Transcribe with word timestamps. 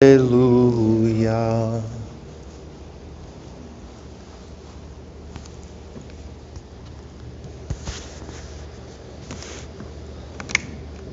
Hallelujah. 0.00 1.82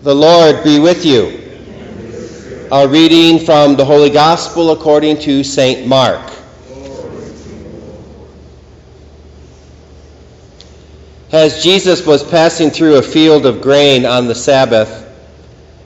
The 0.04 0.14
Lord 0.14 0.64
be 0.64 0.78
with 0.78 1.04
you. 1.04 1.42
A 2.72 2.88
reading 2.88 3.44
from 3.44 3.76
the 3.76 3.84
Holy 3.84 4.12
Gospel 4.12 4.70
according 4.70 5.18
to 5.22 5.44
St. 5.44 5.88
Mark. 5.88 6.32
As 11.32 11.64
Jesus 11.64 12.06
was 12.06 12.24
passing 12.24 12.70
through 12.70 12.98
a 12.98 13.02
field 13.02 13.48
of 13.48 13.62
grain 13.62 14.06
on 14.06 14.28
the 14.28 14.36
Sabbath, 14.36 15.12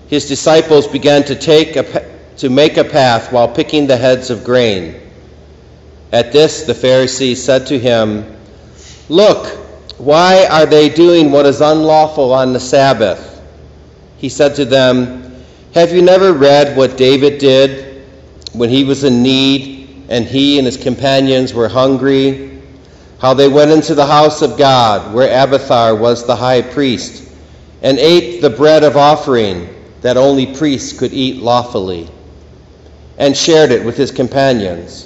his 0.09 0.27
disciples 0.27 0.85
began 0.85 1.23
to 1.23 1.35
take 1.35 1.77
a 1.77 2.08
to 2.39 2.49
make 2.49 2.77
a 2.77 2.83
path 2.85 3.33
while 3.33 3.49
picking 3.49 3.85
the 3.85 3.97
heads 3.97 4.29
of 4.29 4.45
grain. 4.45 4.95
At 6.13 6.31
this, 6.31 6.63
the 6.63 6.73
Pharisees 6.73 7.43
said 7.43 7.67
to 7.67 7.77
him, 7.77 8.25
Look, 9.09 9.47
why 9.97 10.47
are 10.49 10.65
they 10.65 10.87
doing 10.87 11.31
what 11.31 11.45
is 11.45 11.59
unlawful 11.59 12.33
on 12.33 12.53
the 12.53 12.59
Sabbath? 12.59 13.41
He 14.17 14.29
said 14.29 14.55
to 14.55 14.63
them, 14.63 15.43
Have 15.73 15.91
you 15.91 16.01
never 16.01 16.31
read 16.31 16.77
what 16.77 16.95
David 16.95 17.39
did 17.39 18.05
when 18.53 18.69
he 18.69 18.85
was 18.85 19.03
in 19.03 19.21
need 19.21 20.05
and 20.07 20.25
he 20.25 20.57
and 20.57 20.65
his 20.65 20.77
companions 20.77 21.53
were 21.53 21.67
hungry? 21.67 22.61
How 23.19 23.33
they 23.33 23.49
went 23.49 23.71
into 23.71 23.95
the 23.95 24.05
house 24.05 24.41
of 24.41 24.57
God, 24.57 25.13
where 25.13 25.27
Abiathar 25.27 25.93
was 25.93 26.25
the 26.25 26.37
high 26.37 26.61
priest, 26.61 27.29
and 27.81 27.99
ate 27.99 28.41
the 28.41 28.49
bread 28.49 28.85
of 28.85 28.95
offering 28.95 29.67
that 29.99 30.15
only 30.15 30.55
priests 30.55 30.97
could 30.97 31.11
eat 31.11 31.41
lawfully 31.41 32.09
and 33.19 33.35
shared 33.35 33.71
it 33.71 33.85
with 33.85 33.97
his 33.97 34.11
companions. 34.11 35.05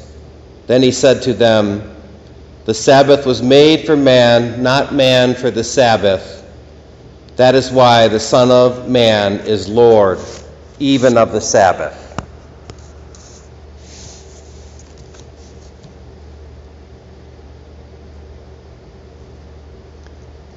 Then 0.67 0.81
he 0.81 0.91
said 0.91 1.23
to 1.23 1.33
them, 1.33 1.95
The 2.65 2.73
Sabbath 2.73 3.25
was 3.25 3.41
made 3.41 3.85
for 3.85 3.97
man, 3.97 4.63
not 4.63 4.93
man 4.93 5.33
for 5.33 5.51
the 5.51 5.63
Sabbath. 5.63 6.39
That 7.35 7.55
is 7.55 7.71
why 7.71 8.07
the 8.07 8.19
Son 8.19 8.51
of 8.51 8.87
Man 8.87 9.39
is 9.41 9.67
Lord, 9.67 10.19
even 10.79 11.17
of 11.17 11.31
the 11.31 11.41
Sabbath. 11.41 11.99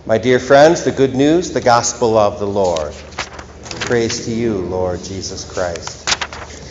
My 0.05 0.19
dear 0.19 0.39
friends, 0.39 0.85
the 0.85 0.93
good 0.93 1.17
news, 1.17 1.53
the 1.53 1.61
gospel 1.61 2.17
of 2.17 2.39
the 2.39 2.47
Lord. 2.47 2.93
Praise 3.81 4.27
to 4.27 4.31
you, 4.31 4.59
Lord 4.59 5.03
Jesus 5.03 5.51
Christ. 5.51 6.06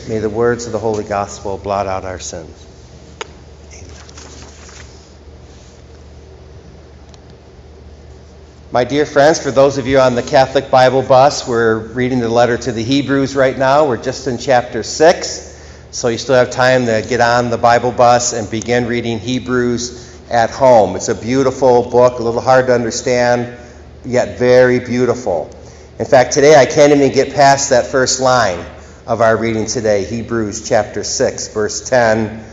May 0.07 0.19
the 0.19 0.29
words 0.29 0.67
of 0.67 0.71
the 0.71 0.77
Holy 0.77 1.03
Gospel 1.03 1.57
blot 1.57 1.87
out 1.87 2.05
our 2.05 2.19
sins. 2.19 2.67
Amen. 3.73 3.89
My 8.71 8.83
dear 8.83 9.07
friends, 9.07 9.41
for 9.41 9.49
those 9.49 9.79
of 9.79 9.87
you 9.87 9.99
on 9.99 10.13
the 10.13 10.21
Catholic 10.21 10.69
Bible 10.69 11.01
bus, 11.01 11.47
we're 11.47 11.79
reading 11.93 12.19
the 12.19 12.29
letter 12.29 12.55
to 12.55 12.71
the 12.71 12.83
Hebrews 12.83 13.35
right 13.35 13.57
now. 13.57 13.87
We're 13.87 13.97
just 13.97 14.27
in 14.27 14.37
chapter 14.37 14.83
6, 14.83 15.87
so 15.89 16.09
you 16.09 16.19
still 16.19 16.35
have 16.35 16.51
time 16.51 16.85
to 16.85 17.03
get 17.09 17.19
on 17.19 17.49
the 17.49 17.57
Bible 17.57 17.91
bus 17.91 18.33
and 18.33 18.47
begin 18.51 18.85
reading 18.85 19.17
Hebrews 19.17 20.21
at 20.29 20.51
home. 20.51 20.95
It's 20.95 21.09
a 21.09 21.15
beautiful 21.15 21.89
book, 21.89 22.19
a 22.19 22.21
little 22.21 22.41
hard 22.41 22.67
to 22.67 22.75
understand, 22.75 23.57
yet 24.05 24.37
very 24.37 24.77
beautiful. 24.77 25.49
In 25.97 26.05
fact, 26.05 26.33
today 26.33 26.55
I 26.55 26.67
can't 26.67 26.93
even 26.93 27.11
get 27.11 27.33
past 27.33 27.71
that 27.71 27.87
first 27.87 28.19
line 28.19 28.63
of 29.07 29.21
our 29.21 29.37
reading 29.37 29.67
today, 29.67 30.03
Hebrews 30.03 30.67
chapter 30.67 31.03
6, 31.03 31.49
verse 31.49 31.87
10. 31.87 32.43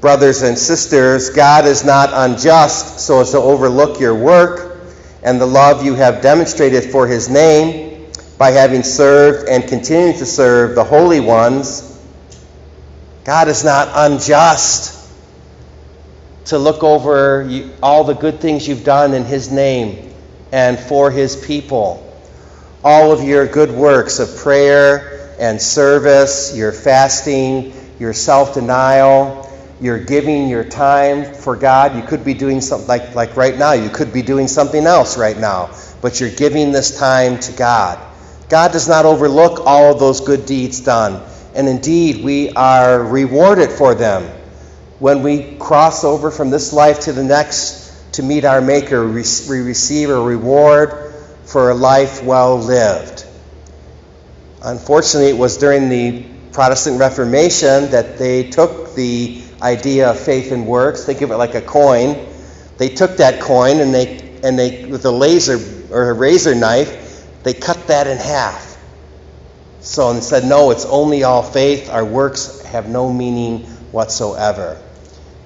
Brothers 0.00 0.42
and 0.42 0.56
sisters, 0.56 1.30
God 1.30 1.66
is 1.66 1.84
not 1.84 2.10
unjust 2.12 3.00
so 3.00 3.20
as 3.20 3.32
to 3.32 3.38
overlook 3.38 3.98
your 3.98 4.14
work 4.14 4.80
and 5.24 5.40
the 5.40 5.46
love 5.46 5.84
you 5.84 5.94
have 5.94 6.22
demonstrated 6.22 6.84
for 6.84 7.08
his 7.08 7.28
name 7.28 8.06
by 8.38 8.52
having 8.52 8.84
served 8.84 9.48
and 9.48 9.68
continuing 9.68 10.16
to 10.18 10.24
serve 10.24 10.76
the 10.76 10.84
holy 10.84 11.18
ones. 11.18 12.00
God 13.24 13.48
is 13.48 13.64
not 13.64 13.88
unjust 13.92 15.10
to 16.44 16.58
look 16.58 16.84
over 16.84 17.66
all 17.82 18.04
the 18.04 18.14
good 18.14 18.40
things 18.40 18.68
you've 18.68 18.84
done 18.84 19.14
in 19.14 19.24
his 19.24 19.50
name 19.50 20.14
and 20.52 20.78
for 20.78 21.10
his 21.10 21.34
people. 21.34 22.08
All 22.84 23.10
of 23.10 23.24
your 23.24 23.48
good 23.48 23.72
works 23.72 24.20
of 24.20 24.36
prayer 24.36 25.11
and 25.38 25.60
service, 25.60 26.56
your 26.56 26.72
fasting, 26.72 27.72
your 27.98 28.12
self 28.12 28.54
denial, 28.54 29.50
your 29.80 29.98
giving 29.98 30.48
your 30.48 30.64
time 30.64 31.34
for 31.34 31.56
God. 31.56 31.96
You 31.96 32.02
could 32.02 32.24
be 32.24 32.34
doing 32.34 32.60
something 32.60 32.88
like, 32.88 33.14
like 33.14 33.36
right 33.36 33.56
now, 33.56 33.72
you 33.72 33.90
could 33.90 34.12
be 34.12 34.22
doing 34.22 34.48
something 34.48 34.86
else 34.86 35.18
right 35.18 35.36
now, 35.36 35.70
but 36.00 36.20
you're 36.20 36.30
giving 36.30 36.72
this 36.72 36.98
time 36.98 37.38
to 37.40 37.52
God. 37.52 37.98
God 38.48 38.72
does 38.72 38.88
not 38.88 39.04
overlook 39.04 39.60
all 39.66 39.92
of 39.92 39.98
those 39.98 40.20
good 40.20 40.46
deeds 40.46 40.80
done, 40.80 41.22
and 41.54 41.68
indeed, 41.68 42.24
we 42.24 42.50
are 42.50 43.02
rewarded 43.02 43.70
for 43.70 43.94
them. 43.94 44.22
When 44.98 45.22
we 45.22 45.56
cross 45.56 46.04
over 46.04 46.30
from 46.30 46.50
this 46.50 46.72
life 46.72 47.00
to 47.00 47.12
the 47.12 47.24
next 47.24 48.12
to 48.12 48.22
meet 48.22 48.44
our 48.44 48.60
Maker, 48.60 49.08
we 49.08 49.22
receive 49.60 50.10
a 50.10 50.20
reward 50.20 51.14
for 51.44 51.70
a 51.70 51.74
life 51.74 52.22
well 52.22 52.58
lived. 52.58 53.21
Unfortunately, 54.64 55.30
it 55.30 55.36
was 55.36 55.56
during 55.56 55.88
the 55.88 56.24
Protestant 56.52 57.00
Reformation 57.00 57.90
that 57.90 58.16
they 58.18 58.48
took 58.48 58.94
the 58.94 59.42
idea 59.60 60.10
of 60.10 60.20
faith 60.20 60.52
and 60.52 60.66
works, 60.66 61.04
think 61.04 61.20
of 61.20 61.30
it 61.30 61.36
like 61.36 61.54
a 61.54 61.60
coin. 61.60 62.28
They 62.78 62.88
took 62.88 63.16
that 63.16 63.40
coin 63.40 63.80
and 63.80 63.92
they, 63.92 64.38
and 64.44 64.58
they 64.58 64.84
with 64.86 65.04
a 65.04 65.10
laser 65.10 65.58
or 65.92 66.10
a 66.10 66.12
razor 66.12 66.54
knife, 66.54 67.26
they 67.42 67.54
cut 67.54 67.88
that 67.88 68.06
in 68.06 68.18
half. 68.18 68.78
So 69.80 70.10
and 70.10 70.22
said, 70.22 70.44
no, 70.44 70.70
it's 70.70 70.84
only 70.84 71.24
all 71.24 71.42
faith. 71.42 71.90
Our 71.90 72.04
works 72.04 72.62
have 72.62 72.88
no 72.88 73.12
meaning 73.12 73.64
whatsoever. 73.90 74.80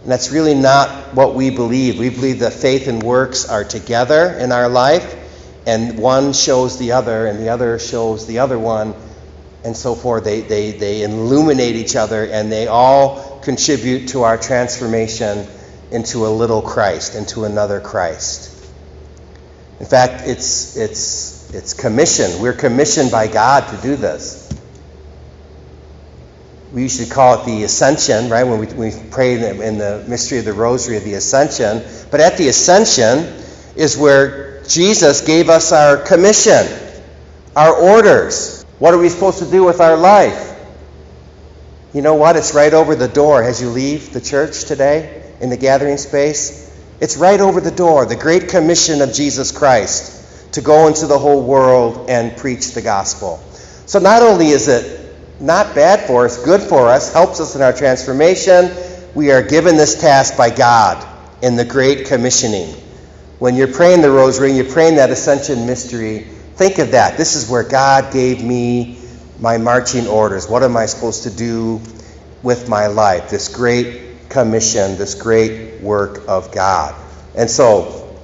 And 0.03 0.13
that's 0.13 0.31
really 0.31 0.55
not 0.55 1.15
what 1.15 1.35
we 1.35 1.51
believe. 1.51 1.99
We 1.99 2.11
believe 2.11 2.41
that 2.41 2.53
faith 2.53 2.87
and 2.87 3.03
works 3.03 3.49
are 3.49 3.65
together 3.65 4.29
in 4.39 4.53
our 4.53 4.69
life, 4.69 5.17
and 5.67 5.99
one 5.99 6.33
shows 6.33 6.79
the 6.79 6.93
other, 6.93 7.27
and 7.27 7.41
the 7.41 7.49
other 7.49 7.79
shows 7.79 8.27
the 8.27 8.41
other 8.41 8.59
one, 8.59 8.95
and 9.67 9.77
so 9.77 9.97
forth. 9.97 10.23
They, 10.23 10.43
they, 10.43 10.71
they 10.71 11.03
illuminate 11.03 11.75
each 11.75 11.97
other 11.97 12.25
and 12.25 12.51
they 12.51 12.69
all 12.69 13.41
contribute 13.41 14.11
to 14.11 14.23
our 14.23 14.39
transformation 14.39 15.47
into 15.91 16.27
a 16.27 16.29
little 16.29 16.63
Christ, 16.63 17.17
into 17.17 17.45
another 17.45 17.81
Christ. 17.81 18.53
In 19.81 19.87
fact, 19.87 20.23
it's, 20.27 20.77
it's, 20.77 21.53
it's 21.53 21.75
commissioned. 21.75 22.41
We're 22.41 22.53
commissioned 22.53 23.11
by 23.11 23.27
God 23.27 23.69
to 23.75 23.83
do 23.83 23.97
this. 23.97 24.45
We 26.73 26.83
usually 26.83 27.09
call 27.09 27.43
it 27.43 27.47
the 27.47 27.65
ascension, 27.65 28.31
right? 28.31 28.45
When 28.45 28.61
we, 28.61 28.67
we 28.67 28.93
pray 29.11 29.35
in 29.35 29.41
the, 29.41 29.67
in 29.67 29.79
the 29.79 30.05
mystery 30.09 30.39
of 30.39 30.45
the 30.45 30.53
rosary 30.53 30.97
of 30.97 31.05
the 31.05 31.15
ascension. 31.15 31.83
But 32.13 32.21
at 32.21 32.39
the 32.39 32.49
ascension 32.49 33.19
is 33.75 33.97
where 33.97 34.63
Jesus 34.65 35.23
gave 35.23 35.49
us 35.49 35.73
our 35.73 35.97
commission, 35.97 36.67
our 37.57 37.75
orders. 37.75 38.66
What 38.79 38.93
are 38.93 38.99
we 38.99 39.09
supposed 39.09 39.39
to 39.39 39.51
do 39.51 39.65
with 39.65 39.81
our 39.81 39.97
life? 39.97 40.55
You 41.95 42.03
know 42.03 42.15
what? 42.15 42.37
It's 42.37 42.55
right 42.55 42.75
over 42.75 42.95
the 42.95 43.09
door 43.09 43.43
as 43.43 43.63
you 43.63 43.71
leave 43.71 44.13
the 44.13 44.21
church 44.21 44.65
today 44.65 45.33
in 45.41 45.49
the 45.49 45.57
gathering 45.57 45.97
space. 45.97 46.63
It's 47.01 47.17
right 47.17 47.41
over 47.41 47.61
the 47.61 47.71
door, 47.71 48.05
the 48.05 48.17
great 48.17 48.49
commission 48.49 49.01
of 49.01 49.13
Jesus 49.13 49.51
Christ 49.51 50.53
to 50.53 50.61
go 50.61 50.89
into 50.89 51.07
the 51.07 51.19
whole 51.19 51.43
world 51.43 52.09
and 52.09 52.37
preach 52.37 52.73
the 52.73 52.83
gospel. 52.83 53.39
So 53.87 53.99
not 53.99 54.23
only 54.23 54.49
is 54.49 54.69
it 54.69 55.15
not 55.41 55.75
bad 55.75 56.07
for 56.07 56.25
us, 56.25 56.43
good 56.45 56.61
for 56.63 56.89
us, 56.89 57.13
helps 57.13 57.41
us 57.41 57.55
in 57.55 57.63
our 57.63 57.73
transformation, 57.73 58.75
we 59.15 59.31
are 59.33 59.43
given 59.43 59.77
this 59.77 60.01
task 60.01 60.37
by 60.37 60.51
God 60.51 61.07
in 61.43 61.57
the 61.57 61.65
great 61.65 62.07
commissioning. 62.07 62.75
When 63.39 63.55
you're 63.55 63.73
praying 63.73 64.01
the 64.01 64.11
rosary 64.11 64.53
you're 64.53 64.71
praying 64.71 64.97
that 64.97 65.11
ascension 65.11 65.67
mystery, 65.67 66.27
Think 66.57 66.79
of 66.79 66.93
that. 66.93 67.19
This 67.19 67.37
is 67.37 67.51
where 67.51 67.63
God 67.63 68.13
gave 68.15 68.43
me 68.43 68.99
my 69.39 69.59
marching 69.59 70.07
orders. 70.07 70.49
What 70.49 70.63
am 70.63 70.75
I 70.75 70.87
supposed 70.87 71.25
to 71.25 71.31
do 71.31 71.83
with 72.43 72.69
my 72.69 72.87
life? 72.87 73.29
This 73.29 73.55
great 73.55 74.31
commission, 74.31 74.97
this 74.97 75.15
great 75.15 75.83
work 75.83 76.23
of 76.27 76.53
God. 76.53 76.95
And 77.37 77.51
so, 77.51 78.17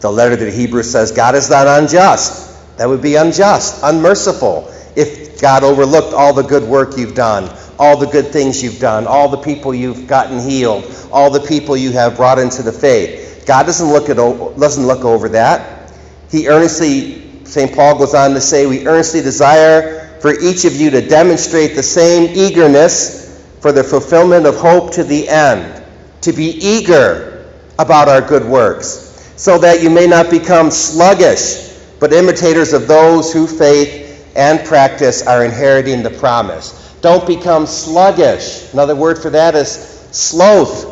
the 0.00 0.10
letter 0.10 0.38
to 0.38 0.44
the 0.46 0.50
Hebrews 0.50 0.90
says, 0.90 1.12
God 1.12 1.34
is 1.34 1.50
not 1.50 1.66
unjust. 1.66 2.78
That 2.78 2.88
would 2.88 3.02
be 3.02 3.16
unjust, 3.16 3.80
unmerciful, 3.82 4.72
if 4.96 5.38
God 5.38 5.62
overlooked 5.62 6.14
all 6.14 6.32
the 6.32 6.42
good 6.42 6.62
work 6.62 6.96
you've 6.96 7.14
done, 7.14 7.54
all 7.78 7.98
the 7.98 8.06
good 8.06 8.28
things 8.28 8.62
you've 8.62 8.80
done, 8.80 9.06
all 9.06 9.28
the 9.28 9.36
people 9.36 9.74
you've 9.74 10.06
gotten 10.06 10.40
healed, 10.40 10.84
all 11.12 11.30
the 11.30 11.40
people 11.40 11.76
you 11.76 11.92
have 11.92 12.16
brought 12.16 12.38
into 12.38 12.62
the 12.62 12.72
faith. 12.72 13.44
God 13.46 13.64
doesn't 13.64 13.88
look, 13.88 14.08
at, 14.08 14.16
doesn't 14.16 14.86
look 14.86 15.04
over 15.04 15.28
that. 15.30 15.92
He 16.30 16.48
earnestly 16.48 17.19
St. 17.50 17.74
Paul 17.74 17.98
goes 17.98 18.14
on 18.14 18.32
to 18.34 18.40
say, 18.40 18.66
We 18.66 18.86
earnestly 18.86 19.20
desire 19.22 20.06
for 20.20 20.38
each 20.38 20.64
of 20.64 20.76
you 20.76 20.90
to 20.90 21.06
demonstrate 21.06 21.74
the 21.74 21.82
same 21.82 22.30
eagerness 22.36 23.44
for 23.60 23.72
the 23.72 23.82
fulfillment 23.82 24.46
of 24.46 24.56
hope 24.56 24.92
to 24.92 25.02
the 25.04 25.28
end, 25.28 25.82
to 26.20 26.32
be 26.32 26.50
eager 26.64 27.44
about 27.78 28.08
our 28.08 28.20
good 28.20 28.44
works, 28.44 29.32
so 29.36 29.58
that 29.58 29.82
you 29.82 29.90
may 29.90 30.06
not 30.06 30.30
become 30.30 30.70
sluggish, 30.70 31.76
but 31.98 32.12
imitators 32.12 32.72
of 32.72 32.86
those 32.86 33.32
who 33.32 33.48
faith 33.48 34.32
and 34.36 34.64
practice 34.64 35.26
are 35.26 35.44
inheriting 35.44 36.04
the 36.04 36.10
promise. 36.10 36.94
Don't 37.00 37.26
become 37.26 37.66
sluggish. 37.66 38.72
Another 38.72 38.94
word 38.94 39.18
for 39.18 39.30
that 39.30 39.56
is 39.56 39.70
sloth. 40.12 40.86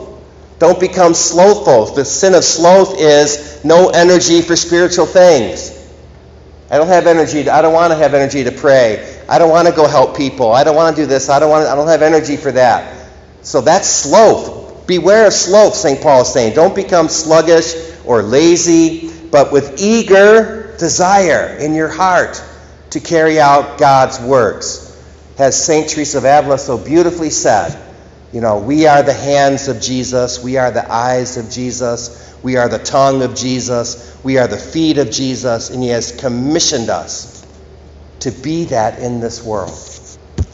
Don't 0.59 0.81
become 0.81 1.15
slothful. 1.15 1.95
The 1.95 2.05
sin 2.05 2.35
of 2.35 2.43
sloth 2.43 2.99
is 2.99 3.65
no 3.65 3.91
energy 3.91 4.43
for 4.43 4.57
spiritual 4.57 5.07
things. 5.07 5.78
I 6.71 6.77
don't 6.77 6.89
have 6.89 7.07
energy. 7.07 7.45
To, 7.45 7.53
I 7.53 7.63
don't 7.63 7.73
want 7.73 7.93
to 7.93 7.97
have 7.97 8.15
energy 8.15 8.45
to 8.45 8.53
pray. 8.53 9.21
I 9.29 9.39
don't 9.39 9.51
want 9.51 9.69
to 9.69 9.75
go 9.75 9.87
help 9.87 10.17
people. 10.17 10.53
I 10.53 10.65
don't 10.65 10.77
want 10.77 10.97
to 10.97 11.03
do 11.03 11.07
this. 11.07 11.29
I 11.29 11.39
don't 11.39 11.51
want. 11.51 11.67
To, 11.67 11.71
I 11.71 11.75
don't 11.75 11.89
have 11.89 12.03
energy 12.03 12.37
for 12.37 12.53
that. 12.53 13.09
So 13.43 13.61
that's 13.61 13.89
sloth. 13.89 14.87
Beware 14.87 15.27
of 15.27 15.33
sloth. 15.33 15.75
St. 15.75 16.01
Paul 16.01 16.23
is 16.23 16.33
saying. 16.33 16.55
Don't 16.55 16.75
become 16.75 17.09
sluggish 17.09 17.75
or 18.05 18.23
lazy, 18.23 19.11
but 19.31 19.53
with 19.53 19.81
eager 19.81 20.77
desire 20.79 21.57
in 21.59 21.75
your 21.75 21.89
heart 21.89 22.43
to 22.91 23.01
carry 23.01 23.41
out 23.41 23.79
God's 23.79 24.21
works. 24.21 24.85
As 25.39 25.63
St. 25.63 25.89
Teresa 25.89 26.19
of 26.19 26.25
Avila 26.25 26.59
so 26.59 26.79
beautifully 26.79 27.31
said, 27.31 27.79
you 28.33 28.41
know, 28.41 28.59
we 28.59 28.87
are 28.87 29.03
the 29.03 29.13
hands 29.13 29.69
of 29.69 29.81
Jesus, 29.81 30.43
we 30.43 30.57
are 30.57 30.71
the 30.71 30.91
eyes 30.91 31.37
of 31.37 31.51
Jesus, 31.51 32.28
we 32.43 32.57
are 32.57 32.69
the 32.69 32.79
tongue 32.79 33.23
of 33.23 33.35
Jesus, 33.35 34.19
we 34.23 34.39
are 34.39 34.47
the 34.47 34.57
feet 34.57 34.99
of 34.99 35.11
Jesus, 35.11 35.71
and 35.71 35.83
He 35.83 35.89
has 35.89 36.13
commissioned 36.13 36.91
us 36.91 37.45
to 38.21 38.31
be 38.31 38.65
that 38.67 38.99
in 38.99 39.21
this 39.21 39.43
world. 39.43 39.98